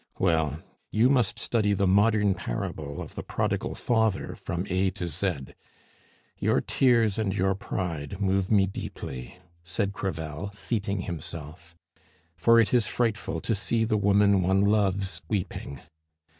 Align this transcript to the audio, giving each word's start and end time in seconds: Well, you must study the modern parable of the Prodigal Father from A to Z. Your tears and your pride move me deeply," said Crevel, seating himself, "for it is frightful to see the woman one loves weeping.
Well, 0.17 0.63
you 0.89 1.11
must 1.11 1.37
study 1.37 1.73
the 1.73 1.85
modern 1.85 2.33
parable 2.33 3.03
of 3.03 3.13
the 3.13 3.21
Prodigal 3.21 3.75
Father 3.75 4.33
from 4.33 4.65
A 4.71 4.89
to 4.89 5.07
Z. 5.07 5.53
Your 6.39 6.59
tears 6.59 7.19
and 7.19 7.37
your 7.37 7.53
pride 7.53 8.19
move 8.19 8.49
me 8.49 8.65
deeply," 8.65 9.37
said 9.63 9.93
Crevel, 9.93 10.49
seating 10.53 11.01
himself, 11.01 11.75
"for 12.35 12.59
it 12.59 12.73
is 12.73 12.87
frightful 12.87 13.41
to 13.41 13.53
see 13.53 13.85
the 13.85 13.95
woman 13.95 14.41
one 14.41 14.61
loves 14.61 15.21
weeping. 15.27 15.81